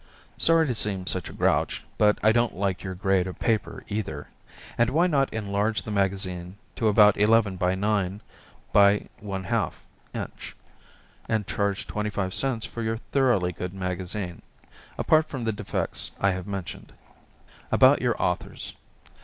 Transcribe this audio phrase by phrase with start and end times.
[0.35, 4.29] Sorry to seem such a grouch, but I don't like your grade of paper either.
[4.75, 8.19] And why not enlarge the magazine to about 11" x 9"
[8.73, 10.31] by 1/2",
[11.29, 14.41] and charge 25 cents for your thoroughly good magazine,
[14.97, 16.93] apart from the defects I have mentioned.
[17.71, 18.73] About your authors.